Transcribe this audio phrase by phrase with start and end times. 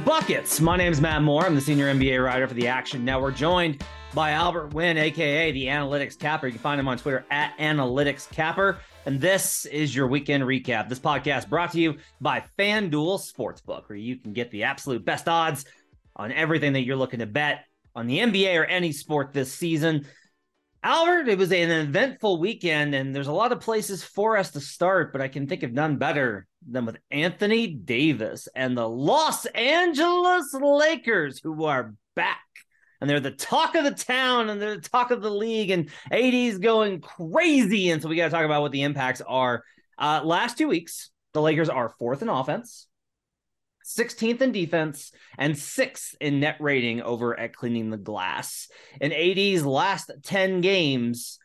[0.00, 0.58] Buckets.
[0.58, 1.44] My name is Matt Moore.
[1.44, 5.66] I'm the senior NBA writer for the Action Network, joined by Albert Wynn, aka the
[5.66, 6.46] Analytics Capper.
[6.46, 8.78] You can find him on Twitter at Analytics Capper.
[9.04, 10.88] And this is your weekend recap.
[10.88, 15.28] This podcast brought to you by FanDuel Sportsbook, where you can get the absolute best
[15.28, 15.66] odds
[16.16, 20.06] on everything that you're looking to bet on the NBA or any sport this season.
[20.84, 24.60] Albert, it was an eventful weekend, and there's a lot of places for us to
[24.60, 29.46] start, but I can think of none better than with Anthony Davis and the Los
[29.46, 32.40] Angeles Lakers, who are back.
[33.00, 35.88] And they're the talk of the town and they're the talk of the league, and
[36.10, 37.90] AD's going crazy.
[37.90, 39.62] And so we got to talk about what the impacts are.
[39.98, 42.88] Uh, last two weeks, the Lakers are fourth in offense,
[43.84, 48.68] 16th in defense, and sixth in net rating over at cleaning the glass.
[49.00, 51.38] In AD's last 10 games,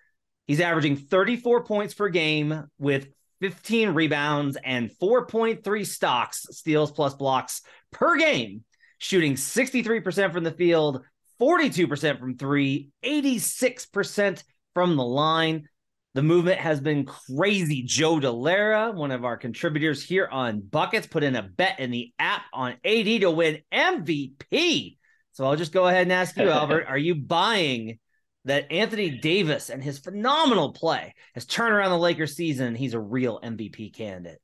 [0.45, 3.07] he's averaging 34 points per game with
[3.41, 7.61] 15 rebounds and 4.3 stocks, steals plus blocks
[7.91, 8.63] per game,
[8.97, 11.03] shooting 63% from the field,
[11.39, 14.43] 42% from three, 86%
[14.73, 15.67] from the line.
[16.13, 17.83] The movement has been crazy.
[17.83, 22.11] Joe Delara, one of our contributors here on Buckets, put in a bet in the
[22.17, 24.97] app on AD to win MVP.
[25.33, 27.99] So I'll just go ahead and ask you, Albert, are you buying
[28.45, 32.73] that Anthony Davis and his phenomenal play has turned around the Lakers season?
[32.73, 34.39] He's a real MVP candidate.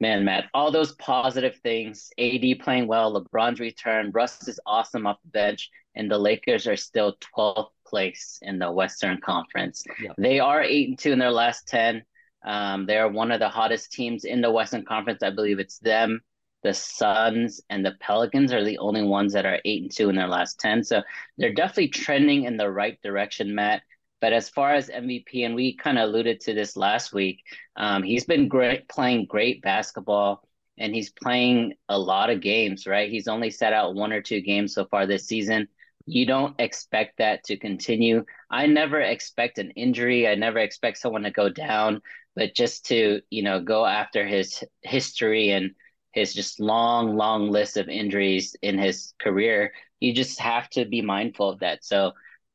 [0.00, 2.10] Man, Matt, all those positive things.
[2.18, 6.76] AD playing well, LeBron's return, Russ is awesome off the bench, and the Lakers are
[6.76, 9.84] still 12th place in the Western Conference.
[10.02, 10.14] Yep.
[10.18, 12.02] They are 8 and 2 in their last 10.
[12.44, 15.22] Um, they're one of the hottest teams in the Western Conference.
[15.22, 16.20] I believe it's them,
[16.64, 20.16] the Suns, and the Pelicans are the only ones that are 8 and 2 in
[20.16, 20.82] their last 10.
[20.82, 21.02] So
[21.38, 23.82] they're definitely trending in the right direction, Matt.
[24.20, 27.44] But as far as MVP, and we kind of alluded to this last week,
[27.76, 30.42] um, he's been great playing great basketball
[30.78, 33.10] and he's playing a lot of games, right?
[33.10, 35.68] He's only sat out one or two games so far this season.
[36.06, 38.24] You don't expect that to continue.
[38.50, 40.28] I never expect an injury.
[40.28, 42.02] I never expect someone to go down,
[42.36, 45.70] but just to, you know, go after his history and
[46.12, 51.00] his just long, long list of injuries in his career, you just have to be
[51.00, 51.84] mindful of that.
[51.84, 52.12] So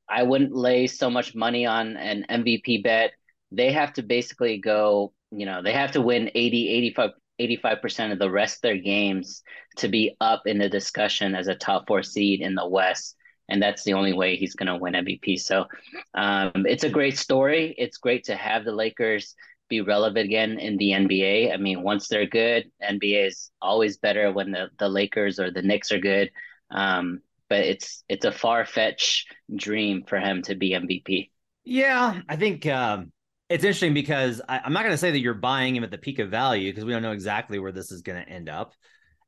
[0.08, 3.12] I wouldn't lay so much money on an MVP bet.
[3.52, 8.20] They have to basically go, you know, they have to win 80, 85, 85% of
[8.20, 9.44] the rest of their games
[9.78, 13.16] to be up in the discussion as a top four seed in the West.
[13.50, 15.40] And that's the only way he's going to win MVP.
[15.40, 15.66] So
[16.14, 17.76] um, it's a great story.
[17.78, 19.36] It's great to have the Lakers
[19.70, 21.54] be relevant again in the NBA.
[21.54, 25.62] I mean, once they're good, NBA is always better when the, the Lakers or the
[25.62, 26.32] Knicks are good.
[26.72, 31.32] Um, but it's it's a far fetched dream for him to be MVP.
[31.66, 33.12] Yeah, I think um,
[33.50, 35.98] it's interesting because I, I'm not going to say that you're buying him at the
[35.98, 38.74] peak of value because we don't know exactly where this is going to end up.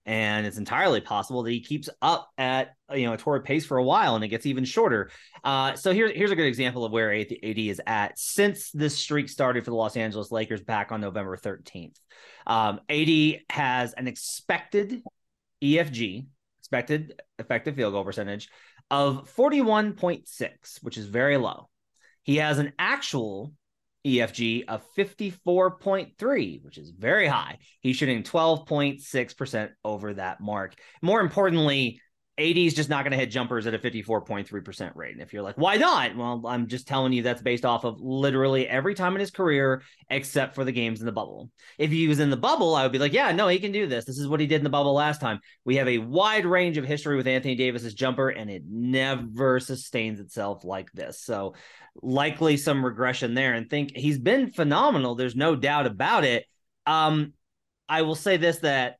[0.06, 3.78] And it's entirely possible that he keeps up at you know a torrid pace for
[3.78, 5.10] a while and it gets even shorter.
[5.44, 9.30] Uh, so here's here's a good example of where AD is at since this streak
[9.30, 11.96] started for the Los Angeles Lakers back on November 13th.
[12.48, 15.02] Um, AD has an expected
[15.64, 16.26] EFG,
[16.60, 18.50] expected effective field goal percentage
[18.90, 21.70] of 41.6, which is very low.
[22.24, 23.54] He has an actual
[24.06, 27.60] EFG of 54.3, which is very high.
[27.82, 30.76] He's shooting 12.6% over that mark.
[31.02, 32.02] More importantly,
[32.38, 35.12] AD is just not going to hit jumpers at a 54.3% rate.
[35.12, 36.16] And if you're like, why not?
[36.16, 39.83] Well, I'm just telling you that's based off of literally every time in his career
[40.10, 41.51] except for the games in the bubble.
[41.78, 43.86] If he was in the bubble, I would be like, yeah, no, he can do
[43.86, 44.06] this.
[44.06, 45.42] This is what he did in the bubble last time.
[45.66, 50.19] We have a wide range of history with Anthony Davis's jumper, and it never sustains
[50.19, 51.22] itself like this.
[51.22, 51.56] So
[52.01, 55.16] likely some regression there and think he's been phenomenal.
[55.16, 56.45] There's no doubt about it.
[56.86, 57.34] Um,
[57.89, 58.98] I will say this that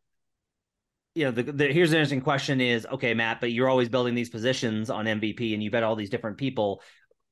[1.14, 4.16] you know, the, the, here's an interesting question is okay, Matt, but you're always building
[4.16, 6.82] these positions on MVP and you bet all these different people.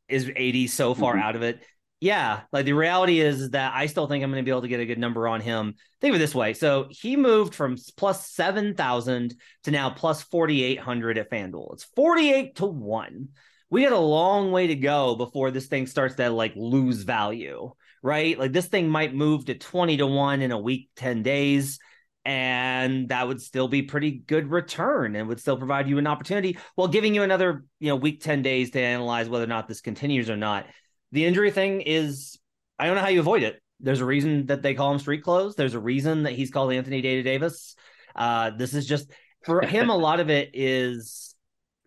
[0.07, 1.23] Is AD so far mm-hmm.
[1.23, 1.63] out of it?
[2.01, 4.67] Yeah, like the reality is that I still think I'm going to be able to
[4.67, 5.75] get a good number on him.
[6.01, 10.23] Think of it this way: so he moved from plus seven thousand to now plus
[10.23, 11.73] forty eight hundred at FanDuel.
[11.73, 13.29] It's forty eight to one.
[13.69, 17.71] We got a long way to go before this thing starts to like lose value,
[18.01, 18.39] right?
[18.39, 21.79] Like this thing might move to twenty to one in a week, ten days
[22.25, 26.57] and that would still be pretty good return and would still provide you an opportunity
[26.75, 29.81] while giving you another you know week 10 days to analyze whether or not this
[29.81, 30.65] continues or not.
[31.11, 32.37] The injury thing is
[32.77, 33.61] i don't know how you avoid it.
[33.79, 35.55] There's a reason that they call him street clothes.
[35.55, 37.75] There's a reason that he's called anthony data davis.
[38.15, 39.09] Uh, this is just
[39.45, 41.33] for him a lot of it is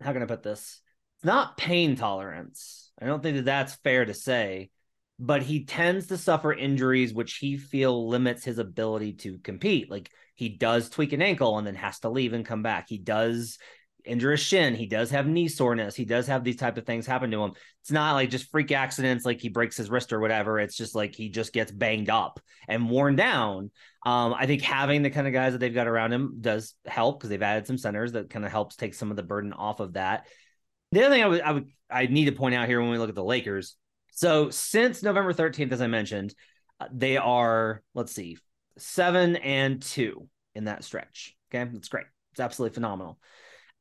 [0.01, 0.81] how can i put this?
[1.17, 2.91] It's not pain tolerance.
[2.99, 4.71] I don't think that that's fair to say
[5.19, 10.09] but he tends to suffer injuries which he feel limits his ability to compete like
[10.35, 12.89] he does tweak an ankle and then has to leave and come back.
[12.89, 13.57] He does
[14.03, 14.75] injure a shin.
[14.75, 15.95] He does have knee soreness.
[15.95, 17.53] He does have these type of things happen to him.
[17.81, 20.59] It's not like just freak accidents, like he breaks his wrist or whatever.
[20.59, 23.71] It's just like he just gets banged up and worn down.
[24.05, 27.19] Um, I think having the kind of guys that they've got around him does help
[27.19, 29.79] because they've added some centers that kind of helps take some of the burden off
[29.79, 30.27] of that.
[30.91, 32.97] The other thing I would I would I need to point out here when we
[32.97, 33.75] look at the Lakers.
[34.15, 36.33] So since November 13th, as I mentioned,
[36.79, 38.37] uh, they are let's see,
[38.77, 41.35] seven and two in that stretch.
[41.53, 42.05] Okay, that's great.
[42.31, 43.19] It's absolutely phenomenal.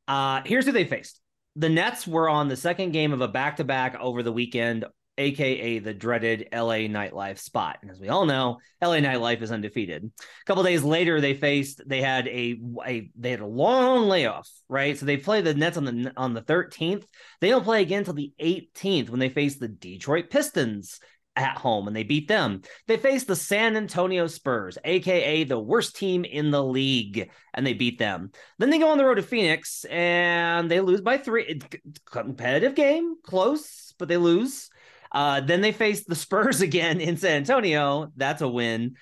[0.08, 1.20] Uh, here's who they faced.
[1.56, 4.84] The Nets were on the second game of a back to back over the weekend,
[5.22, 7.78] aka the dreaded LA nightlife spot.
[7.82, 10.04] And as we all know, LA nightlife is undefeated.
[10.04, 14.48] A couple days later, they faced they had a, a they had a long layoff,
[14.68, 14.98] right?
[14.98, 17.04] So they play the Nets on the on the 13th.
[17.40, 21.00] They don't play again until the 18th when they face the Detroit Pistons
[21.36, 22.62] at home and they beat them.
[22.86, 27.72] They faced the San Antonio Spurs, aka the worst team in the league, and they
[27.72, 28.30] beat them.
[28.58, 31.60] Then they go on the road to Phoenix and they lose by three.
[32.06, 34.70] Competitive game, close, but they lose.
[35.12, 38.10] Uh, then they face the Spurs again in San Antonio.
[38.16, 38.96] That's a win.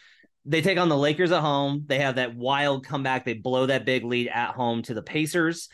[0.44, 1.84] They take on the Lakers at home.
[1.86, 3.24] They have that wild comeback.
[3.24, 5.68] They blow that big lead at home to the Pacers.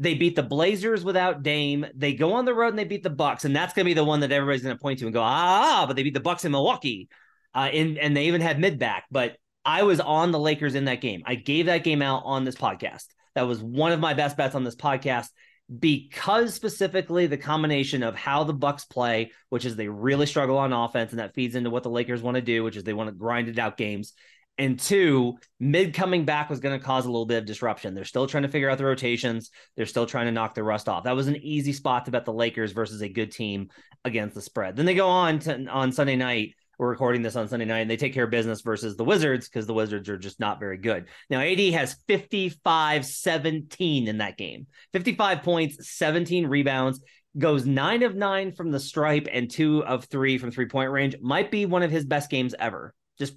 [0.00, 1.86] They beat the Blazers without Dame.
[1.94, 3.94] They go on the road and they beat the Bucks, and that's going to be
[3.94, 6.20] the one that everybody's going to point to and go, ah, but they beat the
[6.20, 7.08] Bucks in Milwaukee,
[7.54, 9.04] uh, in, and they even had mid back.
[9.10, 11.22] But I was on the Lakers in that game.
[11.26, 13.06] I gave that game out on this podcast.
[13.34, 15.28] That was one of my best bets on this podcast
[15.76, 20.72] because specifically the combination of how the Bucks play, which is they really struggle on
[20.72, 23.08] offense, and that feeds into what the Lakers want to do, which is they want
[23.08, 24.14] to grind it out games
[24.58, 27.94] and two, mid coming back was going to cause a little bit of disruption.
[27.94, 29.50] They're still trying to figure out the rotations.
[29.76, 31.04] They're still trying to knock the rust off.
[31.04, 33.68] That was an easy spot to bet the Lakers versus a good team
[34.04, 34.76] against the spread.
[34.76, 36.54] Then they go on to on Sunday night.
[36.78, 39.48] We're recording this on Sunday night, and they take care of business versus the Wizards
[39.48, 41.06] because the Wizards are just not very good.
[41.28, 47.00] Now, AD has 55 17 in that game 55 points, 17 rebounds,
[47.36, 51.16] goes nine of nine from the stripe and two of three from three point range.
[51.20, 52.94] Might be one of his best games ever.
[53.18, 53.34] Just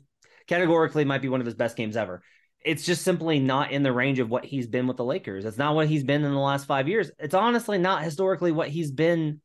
[0.48, 2.22] categorically might be one of his best games ever.
[2.64, 5.46] It's just simply not in the range of what he's been with the Lakers.
[5.46, 7.10] It's not what he's been in the last five years.
[7.18, 9.42] It's honestly not historically what he's been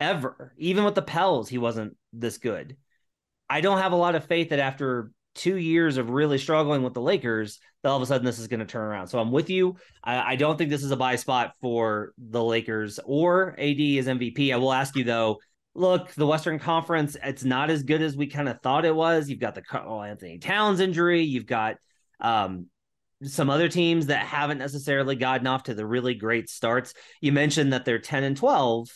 [0.00, 0.54] ever.
[0.56, 2.76] Even with the Pels, he wasn't this good.
[3.48, 6.94] I don't have a lot of faith that after two years of really struggling with
[6.94, 9.08] the Lakers, that all of a sudden this is going to turn around.
[9.08, 9.76] So I'm with you.
[10.04, 14.06] I, I, don't think this is a buy spot for the Lakers or AD as
[14.06, 14.52] MVP.
[14.52, 15.40] I will ask you though,
[15.74, 19.28] look, the Western Conference, it's not as good as we kind of thought it was.
[19.28, 21.22] You've got the Karl-Anthony Towns injury.
[21.22, 21.76] You've got
[22.20, 22.66] um,
[23.24, 26.92] some other teams that haven't necessarily gotten off to the really great starts.
[27.20, 28.88] You mentioned that they're 10 and 12,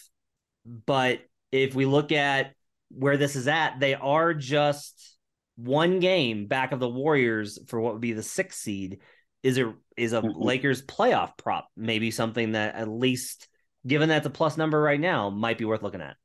[0.85, 2.53] but if we look at
[2.91, 5.17] where this is at, they are just
[5.57, 9.01] one game back of the Warriors for what would be the sixth seed.
[9.43, 10.43] Is a is a mm-hmm.
[10.43, 13.49] Lakers playoff prop maybe something that at least
[13.87, 16.17] given that's a plus number right now might be worth looking at?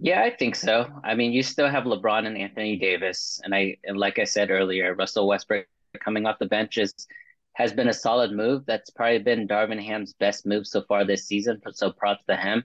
[0.00, 0.88] Yeah, I think so.
[1.02, 4.50] I mean, you still have LeBron and Anthony Davis, and I and like I said
[4.50, 5.66] earlier, Russell Westbrook
[6.00, 6.94] coming off the bench is
[7.54, 8.64] has been a solid move.
[8.66, 11.60] That's probably been Darvin Ham's best move so far this season.
[11.72, 12.64] So props to him.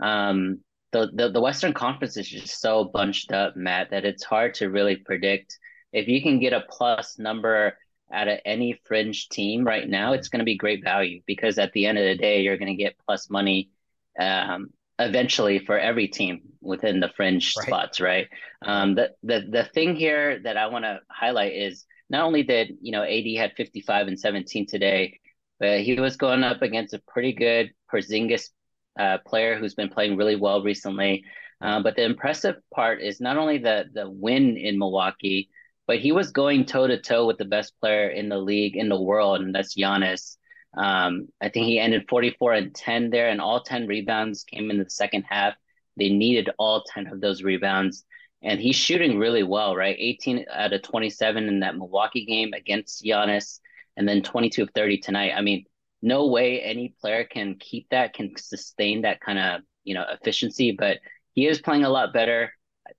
[0.00, 0.60] Um,
[0.92, 4.70] the, the the Western Conference is just so bunched up, Matt, that it's hard to
[4.70, 5.58] really predict.
[5.92, 7.76] If you can get a plus number
[8.12, 11.72] out of any fringe team right now, it's going to be great value because at
[11.72, 13.70] the end of the day, you're going to get plus money
[14.18, 17.66] um, eventually for every team within the fringe right.
[17.66, 18.28] spots, right?
[18.62, 22.78] Um, the the the thing here that I want to highlight is not only did
[22.80, 25.20] you know AD had 55 and 17 today,
[25.60, 28.50] but he was going up against a pretty good Porzingis
[28.98, 31.24] uh, player who's been playing really well recently.
[31.60, 35.48] Uh, but the impressive part is not only the the win in Milwaukee,
[35.86, 38.88] but he was going toe to toe with the best player in the league in
[38.88, 40.36] the world, and that's Giannis.
[40.76, 44.78] Um, I think he ended 44 and 10 there, and all 10 rebounds came in
[44.78, 45.54] the second half.
[45.96, 48.04] They needed all 10 of those rebounds,
[48.42, 49.96] and he's shooting really well, right?
[49.98, 53.58] 18 out of 27 in that Milwaukee game against Giannis,
[53.96, 55.32] and then 22 of 30 tonight.
[55.34, 55.64] I mean,
[56.02, 60.72] no way any player can keep that, can sustain that kind of you know efficiency.
[60.72, 60.98] But
[61.34, 62.52] he is playing a lot better.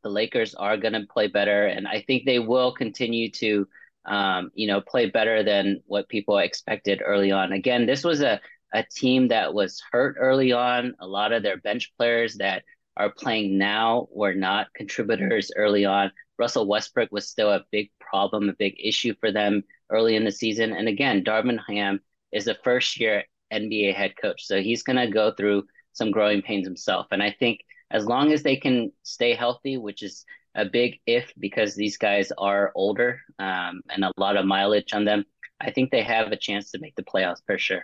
[0.03, 3.67] The Lakers are going to play better, and I think they will continue to
[4.05, 7.51] um, you know play better than what people expected early on.
[7.53, 8.39] Again, this was a
[8.73, 10.93] a team that was hurt early on.
[10.99, 12.63] A lot of their bench players that
[12.97, 16.11] are playing now were not contributors early on.
[16.37, 20.31] Russell Westbrook was still a big problem, a big issue for them early in the
[20.31, 20.71] season.
[20.71, 21.99] And again, Darvin Ham
[22.31, 24.45] is a first year NBA head coach.
[24.45, 27.07] So he's going to go through some growing pains himself.
[27.11, 31.31] And I think as long as they can stay healthy, which is a big if
[31.39, 35.25] because these guys are older um, and a lot of mileage on them,
[35.59, 37.83] I think they have a chance to make the playoffs for sure.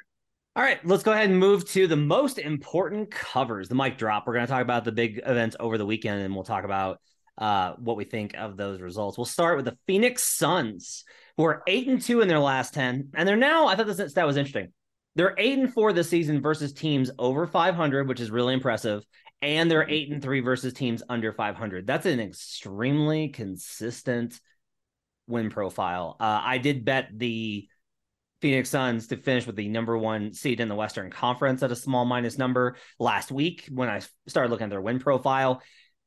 [0.56, 4.26] All right, let's go ahead and move to the most important covers, the mic drop.
[4.26, 7.02] We're going to talk about the big events over the weekend and we'll talk about
[7.38, 9.18] uh, what we think of those results.
[9.18, 11.04] We'll start with the Phoenix Suns,
[11.38, 13.68] who are eight and two in their last ten, and they're now.
[13.68, 14.72] I thought this that was interesting.
[15.16, 19.04] They're eight and four this season versus teams over 500, which is really impressive,
[19.42, 21.88] and they're eight and three versus teams under 500.
[21.88, 24.40] That's an extremely consistent
[25.28, 26.18] win profile.
[26.20, 27.68] Uh, I did bet the
[28.42, 31.76] Phoenix Suns to finish with the number one seed in the Western Conference at a
[31.76, 35.62] small minus number last week when I started looking at their win profile.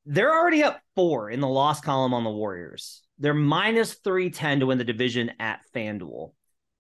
[0.07, 3.03] They're already up four in the loss column on the Warriors.
[3.19, 6.33] They're minus 310 to win the division at FanDuel.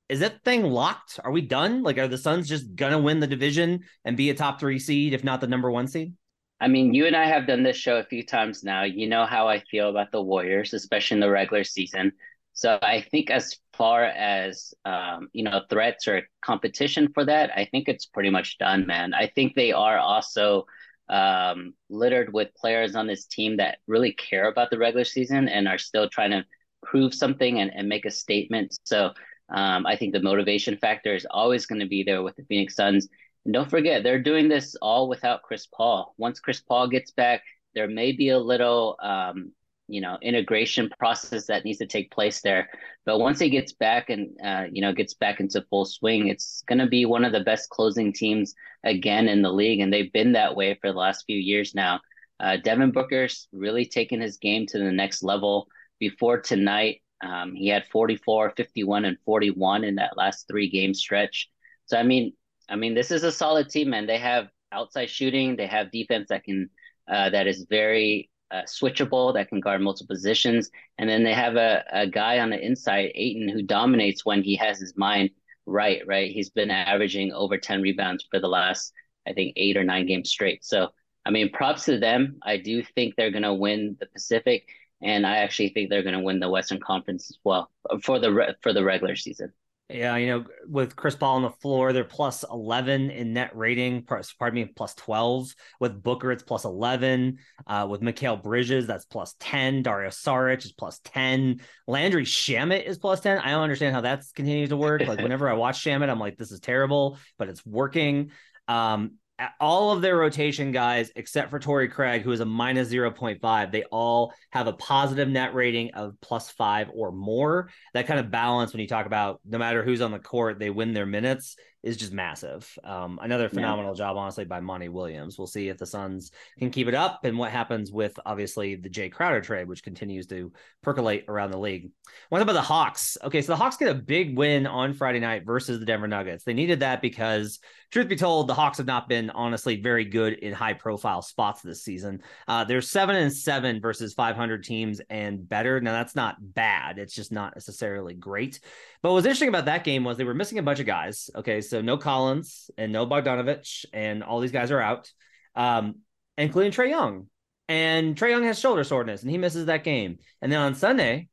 [0.08, 1.20] Is that thing locked?
[1.22, 1.82] Are we done?
[1.82, 4.78] Like, are the Suns just going to win the division and be a top three
[4.78, 6.14] seed, if not the number one seed?
[6.60, 8.82] I mean, you and I have done this show a few times now.
[8.84, 12.12] You know how I feel about the Warriors, especially in the regular season.
[12.52, 17.66] So I think as far as um, you know, threats or competition for that, I
[17.66, 19.14] think it's pretty much done, man.
[19.14, 20.66] I think they are also
[21.08, 25.66] um, littered with players on this team that really care about the regular season and
[25.68, 26.44] are still trying to
[26.82, 28.76] prove something and, and make a statement.
[28.84, 29.12] So
[29.48, 32.74] um, I think the motivation factor is always going to be there with the Phoenix
[32.74, 33.08] Suns.
[33.44, 36.14] And don't forget, they're doing this all without Chris Paul.
[36.18, 37.42] Once Chris Paul gets back,
[37.74, 39.52] there may be a little um,
[39.88, 42.68] you know integration process that needs to take place there.
[43.04, 46.62] But once he gets back and uh, you know gets back into full swing it's
[46.68, 48.54] going to be one of the best closing teams
[48.84, 52.00] again in the league and they've been that way for the last few years now.
[52.40, 55.68] Uh, devin booker's really taken his game to the next level.
[55.98, 61.48] Before tonight um, he had 44 51 and 41 in that last three game stretch.
[61.86, 62.32] So i mean
[62.68, 65.56] i mean this is a solid team and they have outside shooting.
[65.56, 66.70] They have defense that can
[67.10, 70.70] uh, that is very uh, switchable that can guard multiple positions.
[70.98, 74.56] And then they have a, a guy on the inside, Ayton, who dominates when he
[74.56, 75.30] has his mind
[75.66, 76.30] right, right?
[76.30, 78.92] He's been averaging over 10 rebounds for the last,
[79.26, 80.64] I think, eight or nine games straight.
[80.64, 80.88] So,
[81.26, 82.38] I mean, props to them.
[82.42, 84.66] I do think they're going to win the Pacific.
[85.02, 87.70] And I actually think they're going to win the Western Conference as well
[88.02, 89.52] for the for the regular season.
[89.90, 94.02] Yeah, you know, with Chris Paul on the floor, they're plus 11 in net rating,
[94.02, 95.54] pardon me, plus 12.
[95.80, 97.38] With Booker, it's plus 11.
[97.66, 99.82] Uh, with Mikal Bridges, that's plus 10.
[99.82, 101.60] Dario Saric is plus 10.
[101.86, 103.38] Landry Shamet is plus 10.
[103.38, 105.06] I don't understand how that's continues to work.
[105.06, 108.30] Like, whenever I watch Shamet, I'm like, this is terrible, but it's working.
[108.66, 109.12] Um,
[109.60, 113.84] all of their rotation guys, except for Torrey Craig, who is a minus 0.5, they
[113.84, 117.70] all have a positive net rating of plus five or more.
[117.94, 120.70] That kind of balance when you talk about no matter who's on the court, they
[120.70, 122.76] win their minutes is just massive.
[122.82, 123.98] Um, another phenomenal yeah.
[123.98, 125.38] job, honestly, by Monty Williams.
[125.38, 128.90] We'll see if the Suns can keep it up and what happens with obviously the
[128.90, 131.90] Jae Crowder trade, which continues to percolate around the league.
[132.30, 133.16] What about the Hawks?
[133.22, 136.42] Okay, so the Hawks get a big win on Friday night versus the Denver Nuggets.
[136.42, 137.60] They needed that because,
[137.92, 141.62] truth be told, the Hawks have not been honestly very good in high profile spots
[141.62, 142.22] this season.
[142.48, 145.80] Uh, they're seven and seven versus 500 teams and better.
[145.80, 148.58] Now, that's not bad, it's just not necessarily great.
[149.00, 151.30] But what's interesting about that game was they were missing a bunch of guys.
[151.36, 155.10] Okay, so no Collins and no Bogdanovich, and all these guys are out.
[155.54, 155.96] Um,
[156.38, 157.26] including Trae Young.
[157.68, 160.18] And Trae Young has shoulder soreness and he misses that game.
[160.40, 161.28] And then on Sunday,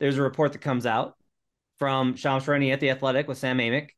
[0.00, 1.14] there's a report that comes out
[1.78, 3.90] from Shams Charania at The Athletic with Sam Amick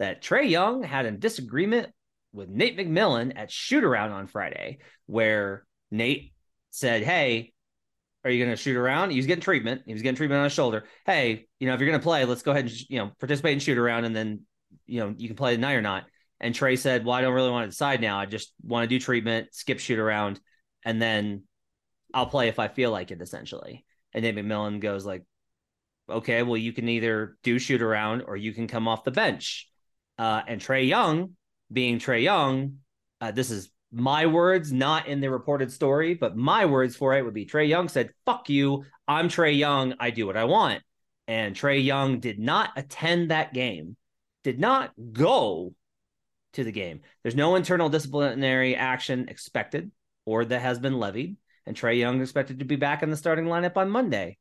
[0.00, 1.92] that Trae Young had a disagreement
[2.32, 6.32] with Nate McMillan at shoot around on Friday, where Nate
[6.70, 7.52] said, Hey,
[8.24, 9.10] are you going to shoot around?
[9.10, 9.82] He was getting treatment.
[9.86, 10.84] He was getting treatment on his shoulder.
[11.06, 13.54] Hey, you know, if you're going to play, let's go ahead and, you know, participate
[13.54, 14.40] in shoot around and then,
[14.86, 16.04] you know, you can play tonight or not.
[16.40, 18.18] And Trae said, Well, I don't really want to decide now.
[18.18, 20.40] I just want to do treatment, skip shoot around,
[20.84, 21.44] and then
[22.14, 23.84] I'll play if I feel like it, essentially.
[24.14, 25.24] And then McMillan goes like,
[26.08, 29.68] Okay, well, you can either do shoot around or you can come off the bench.
[30.16, 31.34] Uh, and Trae Young,
[31.70, 32.78] being Trae Young,
[33.20, 37.24] uh, this is my words, not in the reported story, but my words for it
[37.24, 38.84] would be Trae Young said, Fuck you.
[39.06, 39.94] I'm Trae Young.
[40.00, 40.82] I do what I want.
[41.26, 43.96] And Trae Young did not attend that game,
[44.48, 45.74] did not go
[46.54, 47.02] to the game.
[47.22, 49.90] There's no internal disciplinary action expected
[50.24, 51.36] or that has been levied.
[51.66, 54.38] And Trae Young expected to be back in the starting lineup on Monday.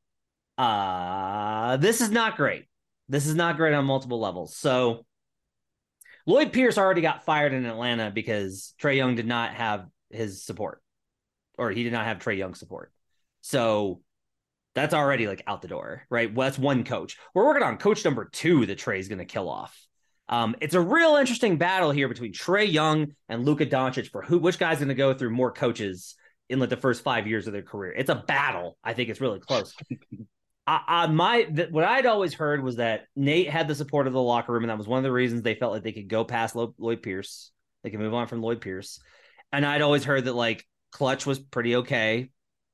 [0.58, 2.70] Uh, this is not great.
[3.10, 4.56] This is not great on multiple levels.
[4.56, 5.06] So
[6.26, 10.82] Lloyd Pierce already got fired in Atlanta because Trae Young did not have his support,
[11.58, 12.94] or he did not have Trae Young support.
[13.42, 14.00] So
[14.74, 16.34] that's already like out the door, right?
[16.34, 17.18] Well, that's one coach.
[17.34, 19.87] We're working on coach number two that Trae's going to kill off.
[20.30, 24.38] Um, it's a real interesting battle here between Trae Young and Luka Doncic for who,
[24.40, 26.16] which guy's going to go through more coaches
[26.50, 27.94] in like the first five years of their career.
[27.94, 28.78] It's a battle.
[28.84, 29.74] I think it's really close.
[30.68, 34.14] I, I my th- what I'd always heard was that Nate had the support of
[34.14, 36.10] the locker room, and that was one of the reasons they felt like they could
[36.10, 37.52] go past Lo- Lloyd Pierce.
[37.84, 39.00] They could move on from Lloyd Pierce,
[39.54, 42.32] and I'd always heard that like Clutch was pretty okay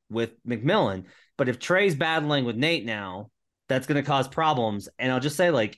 [0.09, 1.05] with McMillan,
[1.37, 3.29] but if Trae's battling with Nate now,
[3.69, 4.89] that's going to cause problems.
[4.99, 5.77] And I'll just say like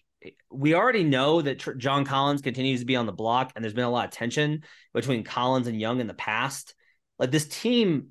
[0.50, 3.74] we already know that Tr- John Collins continues to be on the block, and there's
[3.74, 4.64] been a lot of tension
[4.94, 6.74] between Collins and Young in the past.
[7.20, 8.10] Like this team,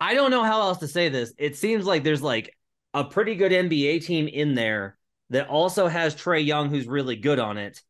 [0.00, 1.32] I don't know how else to say this.
[1.38, 2.56] It seems like there's like
[2.94, 4.98] a pretty good NBA team in there
[5.30, 7.80] that also has Trae Young, who's really good on it.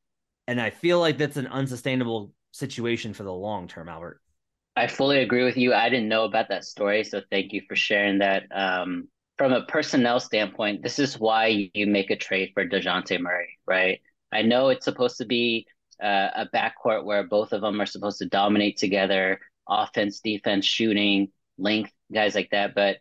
[0.47, 4.21] And I feel like that's an unsustainable situation for the long term, Albert.
[4.75, 5.75] I fully agree with you.
[5.75, 8.45] I didn't know about that story, so thank you for sharing that.
[8.55, 13.59] Um, from a personnel standpoint, this is why you make a trade for Dejounte Murray,
[13.67, 14.01] right?
[14.33, 15.67] I know it's supposed to be
[16.03, 21.29] uh, a backcourt where both of them are supposed to dominate together, offense, defense, shooting,
[21.59, 22.75] length, guys like that.
[22.75, 22.99] But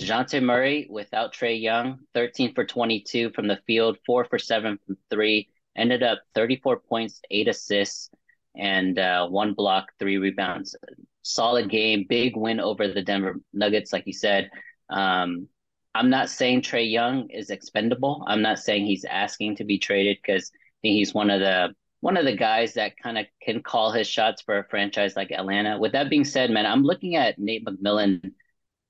[0.00, 4.96] DeJounte Murray without Trae Young, 13 for 22 from the field, four for seven from
[5.10, 8.10] three, ended up 34 points, eight assists,
[8.56, 10.74] and uh, one block, three rebounds.
[11.22, 14.50] Solid game, big win over the Denver Nuggets, like you said.
[14.88, 15.48] Um,
[15.94, 18.24] I'm not saying Trae Young is expendable.
[18.26, 21.74] I'm not saying he's asking to be traded because I think he's one of the
[22.00, 25.30] one of the guys that kind of can call his shots for a franchise like
[25.30, 25.78] Atlanta.
[25.78, 28.32] With that being said, man, I'm looking at Nate McMillan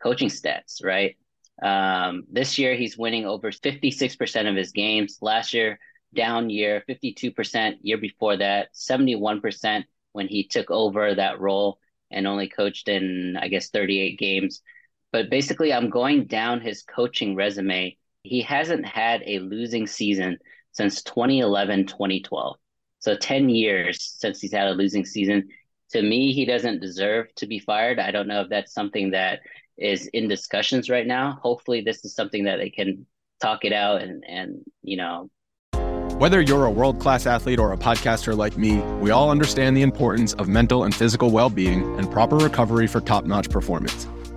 [0.01, 1.17] coaching stats, right?
[1.61, 5.19] Um, this year, he's winning over 56% of his games.
[5.21, 5.79] Last year,
[6.15, 7.79] down year, 52%.
[7.83, 11.79] Year before that, 71% when he took over that role
[12.11, 14.63] and only coached in, I guess, 38 games.
[15.13, 17.97] But basically, I'm going down his coaching resume.
[18.23, 20.39] He hasn't had a losing season
[20.73, 22.57] since 2011, 2012.
[23.01, 25.49] So 10 years since he's had a losing season.
[25.93, 27.99] To me, he doesn't deserve to be fired.
[27.99, 29.41] I don't know if that's something that
[29.77, 31.39] is in discussions right now.
[31.43, 33.07] Hopefully, this is something that they can
[33.41, 35.31] talk it out and and you know.
[36.19, 39.81] Whether you're a world class athlete or a podcaster like me, we all understand the
[39.81, 44.07] importance of mental and physical well being and proper recovery for top notch performance.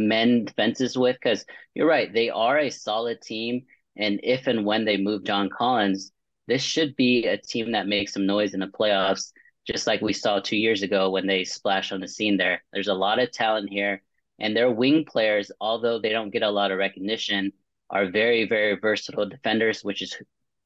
[0.00, 3.62] Mend fences with because you're right they are a solid team
[3.96, 6.12] and if and when they move john collins
[6.48, 9.32] this should be a team that makes some noise in the playoffs
[9.66, 12.64] just like we saw two years ago when they splashed on the scene there.
[12.72, 14.02] There's a lot of talent here
[14.40, 17.52] and their wing players although they don't get a lot of recognition
[17.90, 20.16] are very very versatile defenders which is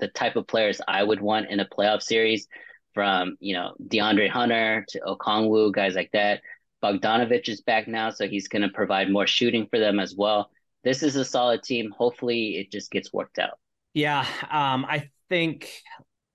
[0.01, 2.47] the type of players i would want in a playoff series
[2.94, 6.40] from you know deandre hunter to okongwu guys like that
[6.85, 10.51] Bogdanovich is back now, so he's going to provide more shooting for them as well.
[10.83, 11.90] This is a solid team.
[11.97, 13.59] Hopefully, it just gets worked out.
[13.94, 15.70] Yeah, um, I think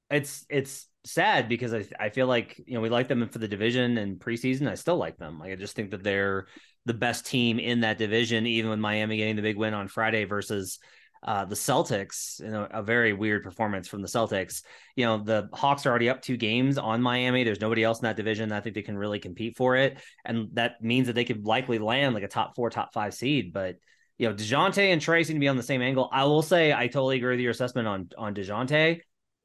[0.09, 3.47] it's it's sad because I I feel like you know we like them for the
[3.47, 4.67] division and preseason.
[4.67, 5.37] I still like them.
[5.37, 6.47] Like I just think that they're
[6.85, 10.23] the best team in that division, even with Miami getting the big win on Friday
[10.23, 10.79] versus
[11.23, 14.63] uh, the Celtics, you know, a very weird performance from the Celtics.
[14.95, 17.43] You know, the Hawks are already up two games on Miami.
[17.43, 18.49] There's nobody else in that division.
[18.49, 21.45] that I think they can really compete for it, and that means that they could
[21.45, 23.51] likely land like a top four, top five seed.
[23.53, 23.75] But
[24.17, 26.09] you know, Dejounte and Trae seem to be on the same angle.
[26.11, 29.01] I will say I totally agree with your assessment on on Dejounte.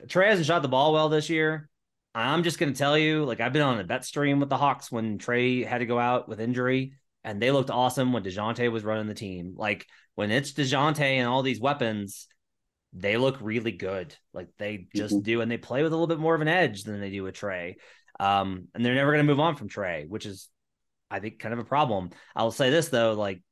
[0.07, 1.69] Trae hasn't shot the ball well this year.
[2.15, 4.57] I'm just going to tell you, like I've been on a bet stream with the
[4.57, 8.71] Hawks when Trae had to go out with injury, and they looked awesome when Dejounte
[8.71, 9.55] was running the team.
[9.57, 12.29] Like when it's DeJounte and all these weapons,
[12.93, 14.15] they look really good.
[14.33, 15.23] Like they just mm-hmm.
[15.23, 17.23] do, and they play with a little bit more of an edge than they do
[17.23, 17.77] with Trae.
[18.21, 20.49] Um, and they're never going to move on from Trae, which is,
[21.11, 22.11] I think, kind of a problem.
[22.37, 23.43] I'll say this though, like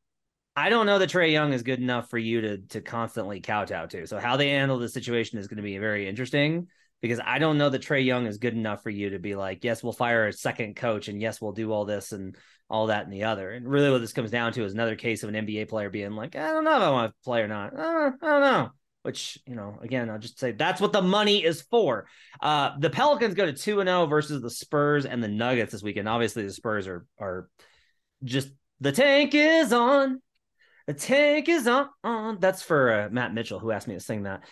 [0.54, 3.86] I don't know that Trae Young is good enough for you to to constantly kowtow
[3.86, 4.06] to.
[4.06, 6.68] So how they handle the situation is going to be very interesting
[7.00, 9.64] because I don't know that Trae Young is good enough for you to be like,
[9.64, 12.36] yes, we'll fire a second coach and yes, we'll do all this and
[12.72, 13.50] all that and the other.
[13.50, 16.12] And really, what this comes down to is another case of an NBA player being
[16.12, 17.78] like, I don't know if I want to play or not.
[17.78, 18.70] Uh, I don't know.
[19.02, 22.06] Which, you know, again, I'll just say that's what the money is for.
[22.40, 25.82] Uh, the Pelicans go to 2 and 0 versus the Spurs and the Nuggets this
[25.82, 26.08] weekend.
[26.08, 27.48] Obviously, the Spurs are are
[28.24, 28.48] just
[28.80, 30.22] the tank is on.
[30.86, 31.88] The tank is on.
[32.02, 32.38] on.
[32.40, 34.44] That's for uh, Matt Mitchell, who asked me to sing that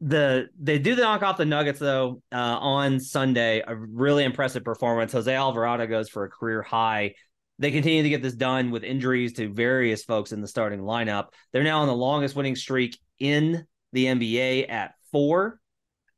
[0.00, 3.62] the they do the knock off the Nuggets though uh, on Sunday.
[3.66, 5.12] A really impressive performance.
[5.12, 7.14] Jose Alvarado goes for a career high
[7.58, 11.28] they continue to get this done with injuries to various folks in the starting lineup.
[11.52, 15.60] They're now on the longest winning streak in the NBA at four,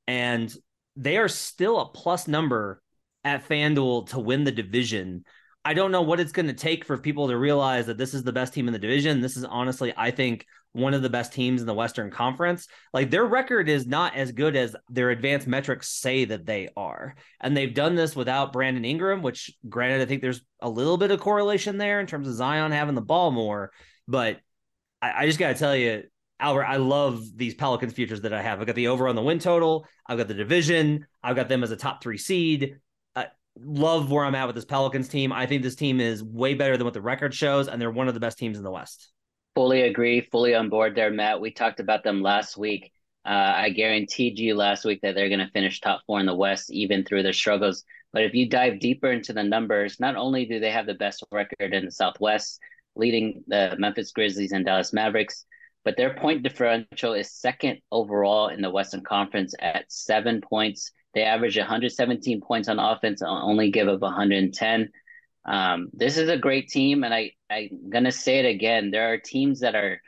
[0.06, 0.52] and
[0.96, 2.82] they are still a plus number
[3.24, 5.24] at FanDuel to win the division.
[5.64, 8.22] I don't know what it's going to take for people to realize that this is
[8.22, 9.20] the best team in the division.
[9.20, 12.68] This is honestly, I think, one of the best teams in the Western Conference.
[12.94, 17.16] Like their record is not as good as their advanced metrics say that they are.
[17.40, 21.10] And they've done this without Brandon Ingram, which granted, I think there's a little bit
[21.10, 23.72] of correlation there in terms of Zion having the ball more.
[24.06, 24.38] But
[25.02, 26.04] I, I just got to tell you,
[26.38, 28.60] Albert, I love these Pelicans futures that I have.
[28.60, 29.86] I've got the over on the win total.
[30.06, 31.06] I've got the division.
[31.22, 32.76] I've got them as a top three seed.
[33.62, 35.32] Love where I'm at with this Pelicans team.
[35.32, 38.08] I think this team is way better than what the record shows, and they're one
[38.08, 39.12] of the best teams in the West.
[39.54, 41.40] Fully agree, fully on board there, Matt.
[41.40, 42.92] We talked about them last week.
[43.24, 46.34] Uh, I guaranteed you last week that they're going to finish top four in the
[46.34, 47.84] West, even through their struggles.
[48.12, 51.22] But if you dive deeper into the numbers, not only do they have the best
[51.30, 52.58] record in the Southwest,
[52.96, 55.44] leading the Memphis Grizzlies and Dallas Mavericks,
[55.84, 60.92] but their point differential is second overall in the Western Conference at seven points.
[61.14, 64.90] They average 117 points on offense, and only give up 110.
[65.44, 68.90] Um, this is a great team, and I I'm gonna say it again.
[68.90, 70.00] There are teams that are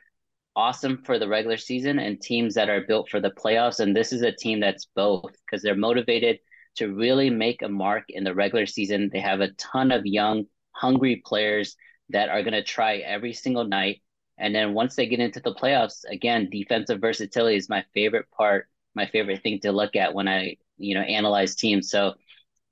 [0.55, 4.13] awesome for the regular season and teams that are built for the playoffs, and this
[4.13, 6.39] is a team that's both because they're motivated
[6.77, 9.11] to really make a mark in the regular season.
[9.13, 11.77] They have a ton of young, hungry players
[12.11, 14.03] that are gonna try every single night.
[14.39, 18.69] And then once they get into the playoffs, again, defensive versatility is my favorite part,
[18.95, 21.91] my favorite thing to look at when I, you know, analyze teams.
[21.91, 22.15] So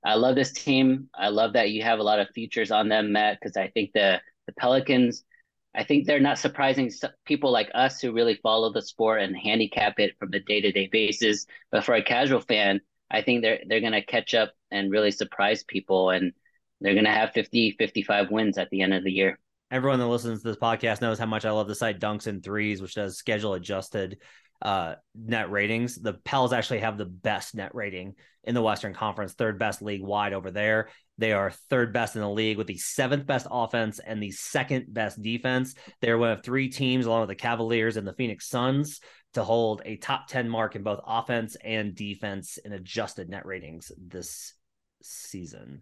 [0.03, 1.09] I love this team.
[1.13, 3.91] I love that you have a lot of features on them, Matt, because I think
[3.93, 5.23] the the Pelicans,
[5.75, 6.91] I think they're not surprising
[7.25, 10.71] people like us who really follow the sport and handicap it from the day to
[10.71, 11.45] day basis.
[11.71, 12.81] But for a casual fan,
[13.11, 16.33] I think they're they're going to catch up and really surprise people, and
[16.79, 19.37] they're going to have 50, 55 wins at the end of the year.
[19.69, 22.43] Everyone that listens to this podcast knows how much I love the site Dunks and
[22.43, 24.17] Threes, which does schedule adjusted
[24.61, 25.95] uh, net ratings.
[25.95, 30.03] The Pels actually have the best net rating in the Western Conference, third best league
[30.03, 30.89] wide over there.
[31.17, 34.91] They are third best in the league with the seventh best offense and the second
[34.91, 35.75] best defense.
[36.01, 38.99] They're one of three teams, along with the Cavaliers and the Phoenix Suns,
[39.33, 43.91] to hold a top 10 mark in both offense and defense in adjusted net ratings
[43.97, 44.53] this
[45.03, 45.81] season.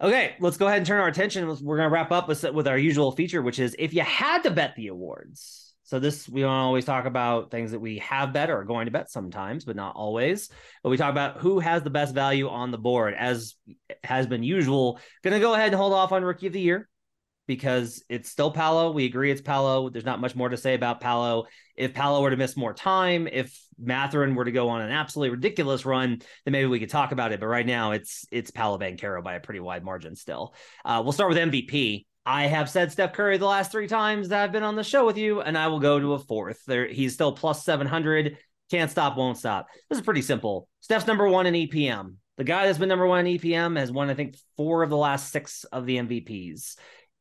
[0.00, 1.46] Okay, let's go ahead and turn our attention.
[1.46, 4.42] We're going to wrap up with, with our usual feature, which is if you had
[4.44, 5.69] to bet the awards.
[5.90, 8.84] So this we don't always talk about things that we have bet or are going
[8.84, 10.48] to bet sometimes, but not always.
[10.84, 13.56] But we talk about who has the best value on the board, as
[14.04, 15.00] has been usual.
[15.24, 16.88] Going to go ahead and hold off on rookie of the year
[17.48, 18.92] because it's still Paolo.
[18.92, 19.90] We agree it's Paolo.
[19.90, 21.46] There's not much more to say about Paolo.
[21.74, 25.30] If Paolo were to miss more time, if Mathurin were to go on an absolutely
[25.30, 27.40] ridiculous run, then maybe we could talk about it.
[27.40, 30.14] But right now, it's it's Paolo Banchero by a pretty wide margin.
[30.14, 32.06] Still, uh, we'll start with MVP.
[32.26, 35.06] I have said Steph Curry the last three times that I've been on the show
[35.06, 36.62] with you, and I will go to a fourth.
[36.66, 38.36] There, he's still plus seven hundred.
[38.70, 39.66] Can't stop, won't stop.
[39.88, 40.68] This is pretty simple.
[40.80, 42.14] Steph's number one in EPM.
[42.36, 44.96] The guy that's been number one in EPM has won, I think, four of the
[44.96, 46.76] last six of the MVPs.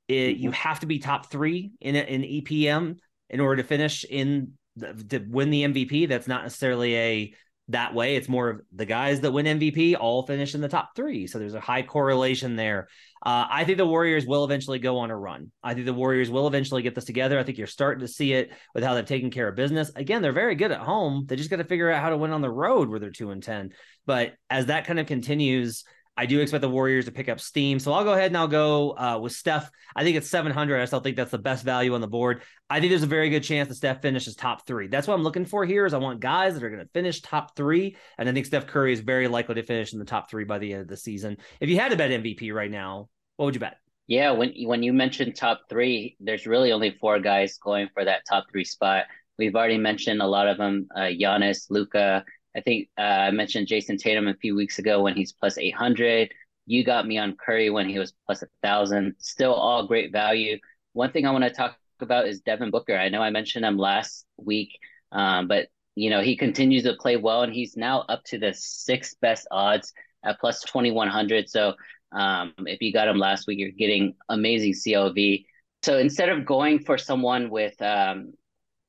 [0.08, 0.44] It, mm-hmm.
[0.44, 2.98] you have to be top three in in EPM
[3.30, 6.08] in order to finish in the, to win the MVP.
[6.08, 7.34] That's not necessarily a
[7.70, 8.16] that way.
[8.16, 11.28] It's more of the guys that win MVP all finish in the top three.
[11.28, 12.88] So there's a high correlation there.
[13.24, 15.52] Uh, I think the Warriors will eventually go on a run.
[15.64, 17.38] I think the Warriors will eventually get this together.
[17.38, 19.92] I think you're starting to see it with how they've taken care of business.
[19.96, 21.26] Again, they're very good at home.
[21.28, 23.32] They just got to figure out how to win on the road where they're two
[23.32, 23.72] and ten.
[24.06, 25.84] But as that kind of continues,
[26.20, 27.80] I do expect the Warriors to pick up steam.
[27.80, 29.72] So I'll go ahead and I'll go uh, with Steph.
[29.96, 30.82] I think it's 700.
[30.82, 32.42] I still think that's the best value on the board.
[32.70, 34.90] I think there's a very good chance that Steph finishes top three.
[34.90, 37.22] That's what I'm looking for here is I want guys that are going to finish
[37.22, 37.96] top three.
[38.18, 40.58] And I think Steph Curry is very likely to finish in the top three by
[40.58, 41.38] the end of the season.
[41.62, 43.78] If you had to bet MVP right now, what would you bet?
[44.08, 48.24] Yeah, when when you mentioned top three, there's really only four guys going for that
[48.30, 49.06] top three spot.
[49.38, 52.26] We've already mentioned a lot of them: uh, Giannis, Luka,
[52.56, 56.32] I think uh, I mentioned Jayson Tatum a few weeks ago when he's plus 800.
[56.66, 59.16] You got me on Curry when he was plus a thousand.
[59.20, 60.58] Still all great value.
[60.94, 62.96] One thing I want to talk about is Devin Booker.
[62.96, 64.78] I know I mentioned him last week,
[65.12, 68.54] um, but you know he continues to play well, and he's now up to the
[68.54, 69.92] sixth best odds
[70.24, 71.50] at plus 2100.
[71.50, 71.74] So
[72.12, 75.46] um, if you got him last week, you're getting amazing CLV.
[75.84, 78.34] So instead of going for someone with um,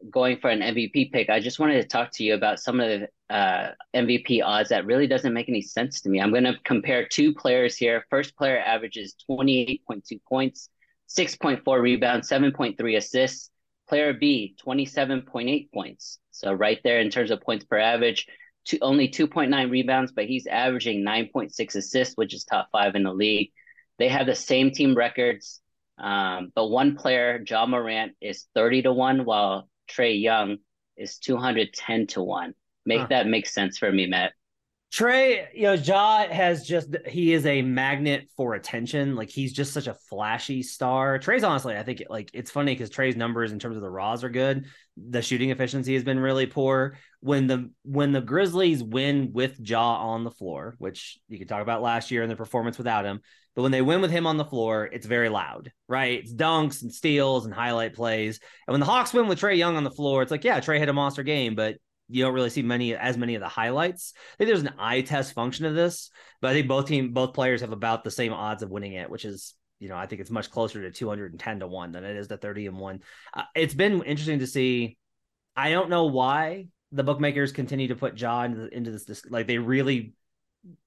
[0.09, 2.89] going for an MVP pick, I just wanted to talk to you about some of
[2.89, 6.21] the uh, MVP odds that really doesn't make any sense to me.
[6.21, 8.05] I'm going to compare two players here.
[8.09, 10.69] First player averages 28.2 points,
[11.09, 13.51] 6.4 rebounds, 7.3 assists.
[13.89, 16.21] Player B, 27.8 points.
[16.31, 18.27] So right there in terms of points per average,
[18.67, 23.13] to only 2.9 rebounds, but he's averaging 9.6 assists, which is top five in the
[23.13, 23.51] league.
[23.99, 25.61] They have the same team records.
[25.99, 30.59] Um, but one player, Ja Morant, is 30 to 1, while Trae Young
[30.97, 32.55] is 210 to 1.
[32.87, 33.07] Make huh.
[33.11, 34.33] that make sense for me, Matt.
[34.93, 39.15] Trae, you know, Ja has just he is a magnet for attention.
[39.15, 41.21] Like he's just such a flashy star.
[41.21, 44.25] Trae's honestly, I think like it's funny because Trae's numbers in terms of the raws
[44.25, 44.67] are good.
[44.97, 46.99] The shooting efficiency has been really poor.
[47.21, 51.63] When the when the Grizzlies win with Ja on the floor, which you could talk
[51.63, 53.21] about last year and the performance without him,
[53.55, 56.21] but when they win with him on the floor, it's very loud, right?
[56.21, 58.39] It's dunks and steals and highlight plays.
[58.67, 60.79] And when the Hawks win with Trae Young on the floor, it's like, yeah, Trae
[60.79, 61.77] had a monster game, but
[62.11, 64.13] you don't really see many as many of the highlights.
[64.17, 66.11] I think there's an eye test function of this,
[66.41, 69.11] but I think both team both players have about the same odds of winning it,
[69.11, 72.17] which is you know I think it's much closer to 210 to one than it
[72.17, 73.01] is to 30 and one.
[73.33, 74.99] Uh, it's been interesting to see.
[75.57, 79.47] I don't know why the bookmakers continue to put Ja into, into this, this like
[79.47, 80.15] they really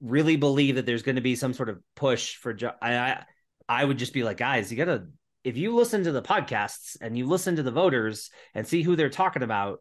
[0.02, 2.72] really believe that there's going to be some sort of push for Ja.
[2.82, 3.26] I, I
[3.68, 5.08] I would just be like, guys, you gotta
[5.44, 8.96] if you listen to the podcasts and you listen to the voters and see who
[8.96, 9.80] they're talking about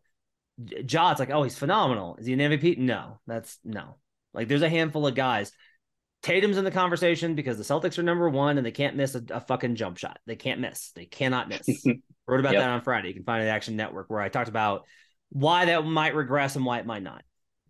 [0.59, 2.17] it's like, oh, he's phenomenal.
[2.17, 2.79] Is he an MVP?
[2.79, 3.97] No, that's no.
[4.35, 5.53] Like, there's a handful of guys.
[6.23, 9.23] Tatum's in the conversation because the Celtics are number one and they can't miss a,
[9.31, 10.19] a fucking jump shot.
[10.27, 10.93] They can't miss.
[10.95, 11.67] They cannot miss.
[12.27, 12.63] Wrote about yep.
[12.63, 13.09] that on Friday.
[13.09, 14.85] You can find it at Action Network where I talked about
[15.31, 17.25] why that might regress and why it might not.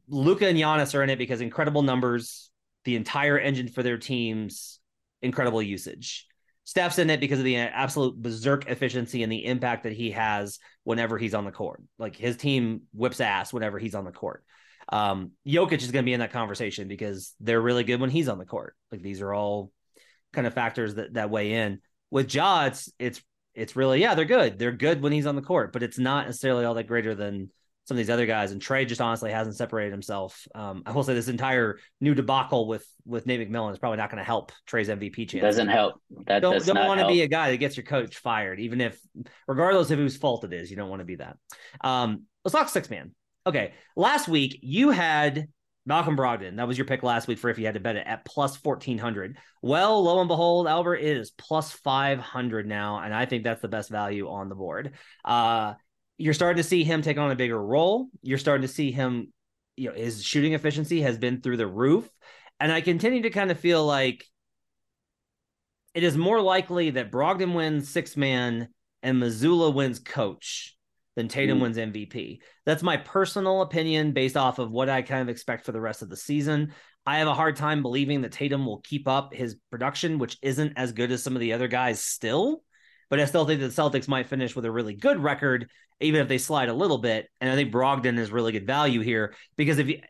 [0.09, 2.51] Luka and Giannis are in it because incredible numbers,
[2.85, 4.81] the entire engine for their teams,
[5.21, 6.27] incredible usage.
[6.65, 10.59] Steph's in it because of the absolute berserk efficiency and the impact that he has
[10.85, 11.83] whenever he's on the court.
[11.99, 14.45] Like his team whips ass whenever he's on the court.
[14.89, 18.29] Um, Jokic is going to be in that conversation because they're really good when he's
[18.29, 18.77] on the court.
[18.91, 19.73] Like these are all
[20.33, 21.81] kind of factors that that weigh in.
[22.11, 23.23] With Ja, it's it's
[23.55, 24.59] it's really yeah they're good.
[24.59, 27.51] They're good when he's on the court, but it's not necessarily all that greater than
[27.85, 28.53] some of these other guys.
[28.53, 30.47] And Trae just honestly hasn't separated himself.
[30.55, 34.11] Um, I will say this entire new debacle with with Nate McMillan is probably not
[34.11, 35.43] going to help Trae's MVP chance.
[35.43, 36.01] Doesn't help.
[36.27, 38.99] That don't, don't want to be a guy that gets your coach fired, even if,
[39.49, 41.37] regardless of whose fault it is, you don't want to be that.
[41.83, 43.15] Um, let's talk six man.
[43.47, 45.49] Okay, last week you had
[45.85, 48.07] Malcolm Brogdon, that was your pick last week for if you had to bet it
[48.07, 49.37] at plus 1400.
[49.63, 53.01] Well, lo and behold, Albert is plus 500 now.
[53.01, 54.93] And I think that's the best value on the board.
[55.25, 55.75] Uh,
[56.19, 58.09] you're starting to see him take on a bigger role.
[58.23, 59.33] You're starting to see him,
[59.77, 62.09] you know, his shooting efficiency has been through the roof.
[62.61, 64.25] And I continue to kind of feel like
[65.95, 68.69] it is more likely that Brogdon wins six man
[69.03, 70.77] and Mazzulla wins coach
[71.17, 71.63] than Tatum mm.
[71.63, 72.39] wins MVP.
[72.65, 76.03] That's my personal opinion based off of what I kind of expect for the rest
[76.03, 76.73] of the season.
[77.05, 80.75] I have a hard time believing that Tatum will keep up his production, which isn't
[80.77, 82.63] as good as some of the other guys still.
[83.13, 85.69] But I still think that the Celtics might finish with a really good record,
[86.01, 87.29] even if they slide a little bit.
[87.43, 90.01] And I think Brogdon is really good value here because if you,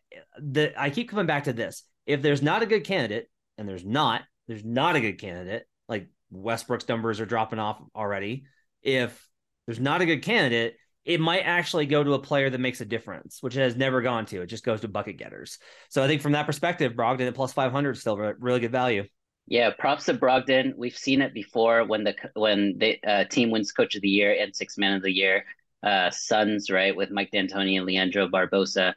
[0.40, 3.84] the, I keep coming back to this, if there's not a good candidate, and there's
[3.84, 5.64] not, there's not a good candidate.
[5.88, 8.44] Like Westbrook's numbers are dropping off already.
[8.82, 9.28] If
[9.66, 12.84] there's not a good candidate, it might actually go to a player that makes a
[12.84, 14.42] difference, which it has never gone to.
[14.42, 15.58] It just goes to bucket getters.
[15.88, 19.06] So I think from that perspective, Brogdon at plus 500 is still really good value.
[19.52, 20.72] Yeah, props to Brogdon.
[20.78, 24.34] We've seen it before when the when the uh, team wins Coach of the Year
[24.40, 25.44] and Six Man of the Year.
[25.82, 28.94] Uh, Suns, right, with Mike D'Antoni and Leandro Barbosa.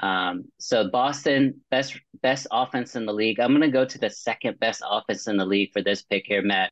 [0.00, 3.40] Um, so Boston best best offense in the league.
[3.40, 6.40] I'm gonna go to the second best offense in the league for this pick here,
[6.40, 6.70] Matt.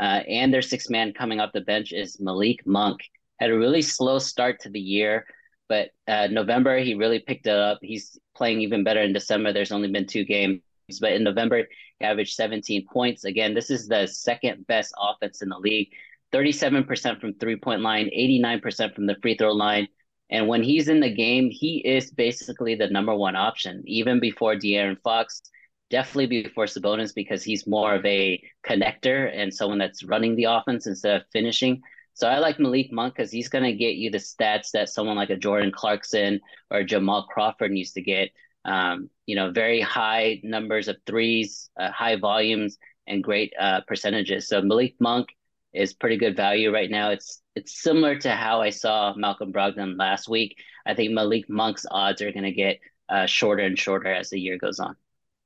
[0.00, 3.00] Uh, and their six man coming off the bench is Malik Monk
[3.40, 5.26] had a really slow start to the year,
[5.68, 7.80] but uh, November he really picked it up.
[7.82, 9.52] He's playing even better in December.
[9.52, 10.60] There's only been two games,
[11.00, 11.66] but in November
[11.98, 13.24] he averaged 17 points.
[13.24, 15.90] Again, this is the second best offense in the league.
[16.32, 19.88] 37% from three point line, 89% from the free throw line.
[20.30, 24.54] And when he's in the game, he is basically the number one option, even before
[24.54, 25.40] De'Aaron Fox,
[25.88, 30.86] definitely before Sabonis, because he's more of a connector and someone that's running the offense
[30.88, 31.80] instead of finishing.
[32.14, 35.16] So I like Malik Monk because he's going to get you the stats that someone
[35.16, 38.30] like a Jordan Clarkson or Jamal Crawford used to get.
[38.66, 42.76] Um, you know, very high numbers of threes, uh, high volumes,
[43.06, 44.48] and great uh, percentages.
[44.48, 45.28] So Malik Monk
[45.72, 47.10] is pretty good value right now.
[47.10, 50.56] It's it's similar to how I saw Malcolm Brogdon last week.
[50.84, 54.40] I think Malik Monk's odds are going to get uh, shorter and shorter as the
[54.40, 54.96] year goes on.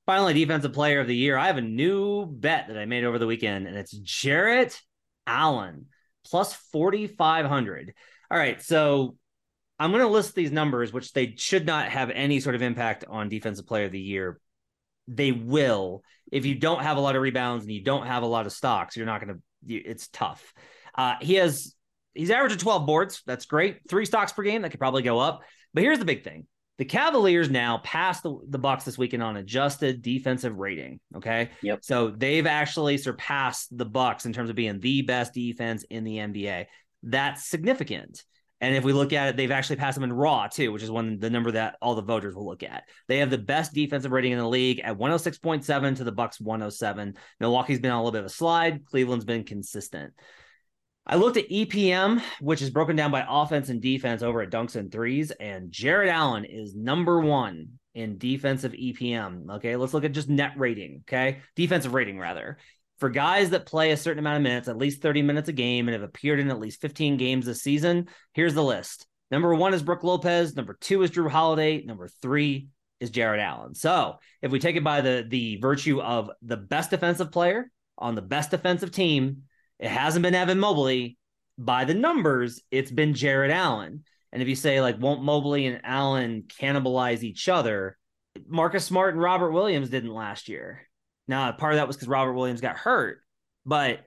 [0.07, 1.37] Finally, defensive player of the year.
[1.37, 4.81] I have a new bet that I made over the weekend, and it's Jarrett
[5.27, 5.87] Allen
[6.25, 7.95] plus 4,500.
[8.31, 8.61] All right.
[8.63, 9.17] So
[9.81, 13.07] I'm going to list these numbers, which they should not have any sort of impact
[13.09, 14.39] on defensive player of the year.
[15.09, 16.03] They will.
[16.31, 18.53] If you don't have a lot of rebounds and you don't have a lot of
[18.53, 20.53] stocks, you're not going to, it's tough.
[20.95, 21.75] Uh, he has,
[22.13, 23.23] he's averaging 12 boards.
[23.27, 23.79] That's great.
[23.89, 24.61] Three stocks per game.
[24.63, 25.41] That could probably go up.
[25.73, 29.39] But here's the big thing the Cavaliers now passed the, the Bucks this weekend on
[29.39, 31.01] adjusted defensive rating.
[31.17, 31.51] Okay.
[31.63, 31.81] Yep.
[31.85, 36.17] So they've actually surpassed the Bucks in terms of being the best defense in the
[36.17, 36.67] NBA.
[37.03, 38.25] That's significant.
[38.61, 40.91] And if we look at it, they've actually passed them in raw too, which is
[40.91, 42.85] one the number that all the voters will look at.
[43.09, 47.17] They have the best defensive rating in the league at 106.7 to the Bucks 107.
[47.41, 48.85] Milwaukee's been on a little bit of a slide.
[48.85, 50.13] Cleveland's been consistent.
[51.07, 54.77] I looked at EPM, which is broken down by offense and defense over at Dunks
[54.77, 59.51] and Threes, and Jarrett Allen is number one in defensive EPM.
[59.57, 61.03] Okay, let's look at just net rating.
[61.09, 62.59] Okay, defensive rating rather.
[63.01, 65.89] For guys that play a certain amount of minutes, at least 30 minutes a game,
[65.89, 69.07] and have appeared in at least 15 games this season, here's the list.
[69.31, 70.55] Number one is Brook Lopez.
[70.55, 71.83] Number two is Jrue Holiday.
[71.83, 72.69] Number three
[73.01, 73.75] is Jarrett Allen.
[73.75, 78.15] So if we take it by the the virtue of the best defensive player on
[78.15, 79.45] the best defensive team,
[79.79, 81.17] it hasn't been Evan Mobley.
[81.57, 84.05] By the numbers, it's been Jarrett Allen.
[84.33, 87.97] And if you say, like, won't Mobley and Allen cannibalize each other?
[88.47, 90.87] Marcus Smart and Robert Williams didn't last year.
[91.31, 93.23] Now, part of that was because Robert Williams got hurt.
[93.65, 94.01] But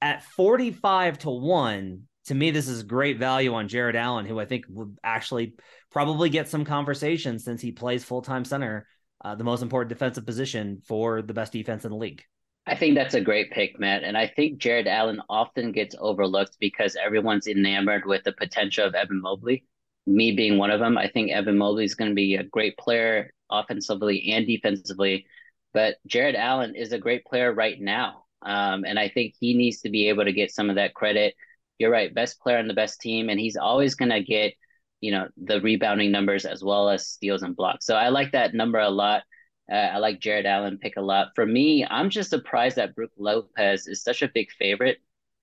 [0.00, 4.46] at 45 to 1, to me, this is great value on Jarrett Allen, who I
[4.46, 5.56] think would actually
[5.90, 8.86] probably get some conversation since he plays full time center,
[9.22, 12.24] uh, the most important defensive position for the best defense in the league.
[12.66, 14.02] I think that's a great pick, Matt.
[14.02, 18.94] And I think Jarrett Allen often gets overlooked because everyone's enamored with the potential of
[18.94, 19.64] Evan Mobley.
[20.06, 22.78] Me being one of them, I think Evan Mobley is going to be a great
[22.78, 25.26] player offensively and defensively.
[25.72, 28.24] But Jarrett Allen is a great player right now.
[28.42, 31.34] Um, and I think he needs to be able to get some of that credit.
[31.78, 33.28] You're right, best player on the best team.
[33.28, 34.54] And he's always going to get,
[35.00, 37.86] you know, the rebounding numbers as well as steals and blocks.
[37.86, 39.22] So I like that number a lot.
[39.70, 41.28] Uh, I like Jarrett Allen pick a lot.
[41.34, 44.98] For me, I'm just surprised that Brook Lopez is such a big favorite.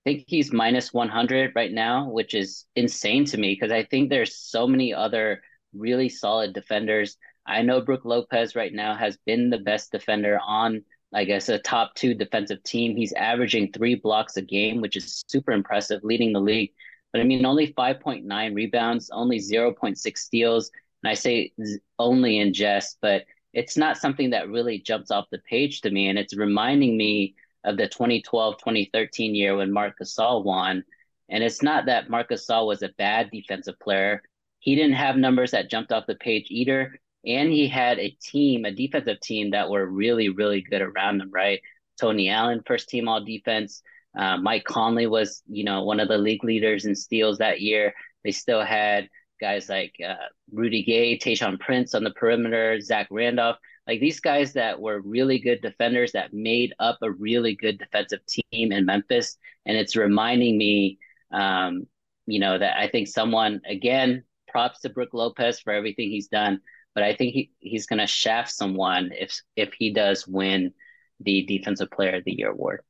[0.06, 4.10] I think he's minus 100 right now, which is insane to me because I think
[4.10, 5.42] there's so many other
[5.74, 7.18] really solid defenders.
[7.48, 10.84] I know Brook Lopez right now has been the best defender on,
[11.14, 12.96] I guess, a top two defensive team.
[12.96, 16.74] He's averaging three blocks a game, which is super impressive, leading the league.
[17.14, 20.72] But I mean, only 5.9 rebounds, only 0.6 steals.
[21.02, 21.54] And I say
[21.98, 23.24] only in jest, but
[23.54, 26.10] it's not something that really jumps off the page to me.
[26.10, 30.84] And it's reminding me of the 2012 2013 year when Marc Gasol won.
[31.30, 34.22] And it's not that Marc Gasol was a bad defensive player.
[34.60, 37.00] He didn't have numbers that jumped off the page either.
[37.26, 41.30] And he had a team, a defensive team that were really, really good around him,
[41.32, 41.62] right?
[42.00, 43.82] Tony Allen, first team all defense.
[44.18, 47.94] Uh, Mike Conley was, you know, one of the league leaders in steals that year.
[48.24, 49.10] They still had
[49.40, 50.16] guys like uh,
[50.52, 53.58] Rudy Gay, Tayshaun Prince on the perimeter, Zach Randolph,
[53.88, 58.20] like these guys that were really good defenders that made up a really good defensive
[58.26, 59.38] team in Memphis.
[59.66, 61.00] And it's reminding me,
[61.32, 61.88] um,
[62.26, 66.62] you know, that I think someone, again, props to Brook Lopez for everything he's done,
[66.98, 70.74] but I think he, he's going to shaft someone if if he does win
[71.20, 72.82] the Defensive Player of the Year award.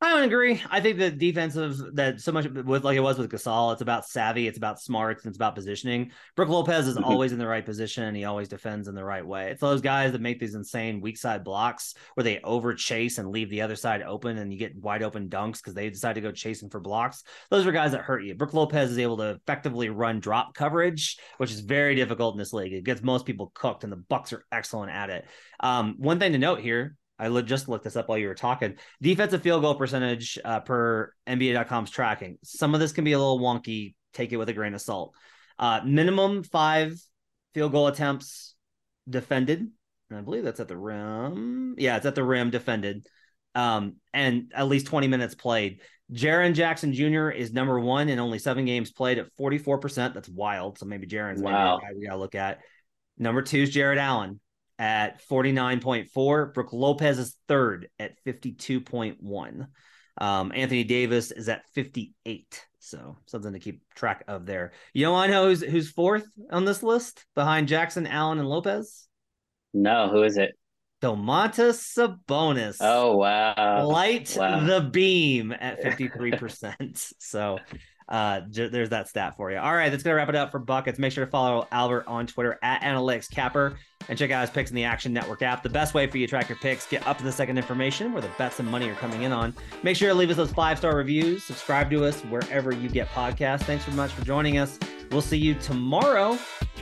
[0.00, 0.62] I don't agree.
[0.70, 4.06] I think the defensive that so much with like it was with Gasol, it's about
[4.06, 6.12] savvy, it's about smarts, and it's about positioning.
[6.36, 7.04] Brook Lopez is mm-hmm.
[7.04, 9.50] always in the right position and he always defends in the right way.
[9.50, 13.30] It's those guys that make these insane weak side blocks where they over chase and
[13.30, 16.20] leave the other side open and you get wide open dunks because they decide to
[16.20, 17.24] go chasing for blocks.
[17.50, 18.34] Those are guys that hurt you.
[18.34, 22.52] Brook Lopez is able to effectively run drop coverage, which is very difficult in this
[22.52, 22.72] league.
[22.72, 25.26] It gets most people cooked, and the Bucks are excellent at it.
[25.60, 28.76] Um, one thing to note here I just looked this up while you were talking.
[29.02, 32.38] Defensive field goal percentage uh, per NBA.com's tracking.
[32.44, 33.94] Some of this can be a little wonky.
[34.14, 35.14] Take it with a grain of salt.
[35.58, 37.00] Uh, minimum five
[37.54, 38.54] field goal attempts
[39.08, 39.68] defended.
[40.10, 41.74] And I believe that's at the rim.
[41.76, 43.06] Yeah, it's at the rim defended.
[43.54, 45.80] Um, and at least 20 minutes played.
[46.12, 47.28] Jaren Jackson Jr.
[47.28, 50.14] is number one in only seven games played at 44%.
[50.14, 50.78] That's wild.
[50.78, 51.80] So maybe Jaren's wow.
[51.82, 52.60] maybe we got to look at.
[53.18, 54.40] Number two is Jarrett Allen,
[54.78, 56.54] at 49.4.
[56.54, 59.66] Brook Lopez is third at 52.1.
[60.20, 62.64] Um, Anthony Davis is at 58.
[62.78, 64.72] So something to keep track of there.
[64.92, 69.06] You know, I know who's who's fourth on this list behind Jackson, Allen, and Lopez.
[69.74, 70.52] No, who is it?
[71.02, 72.78] Domantas Sabonis.
[72.80, 73.86] Oh wow!
[73.86, 74.60] Light wow.
[74.60, 77.12] the beam at 53%.
[77.18, 77.58] so
[78.08, 79.58] uh, there's that stat for you.
[79.58, 80.98] All right, that's gonna wrap it up for buckets.
[80.98, 83.76] Make sure to follow Albert on Twitter at Analytics Capper
[84.08, 85.62] and check out his picks in the Action Network app.
[85.62, 88.12] The best way for you to track your picks, get up to the second information
[88.12, 89.54] where the bets and money are coming in on.
[89.82, 91.44] Make sure to leave us those five star reviews.
[91.44, 93.62] Subscribe to us wherever you get podcasts.
[93.62, 94.78] Thanks so much for joining us.
[95.10, 96.38] We'll see you tomorrow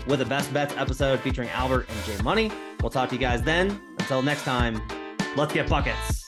[0.07, 2.53] with a best bets episode featuring Albert and Jay Money.
[2.81, 3.81] We'll talk to you guys then.
[3.99, 4.81] Until next time,
[5.37, 6.26] let's get buckets.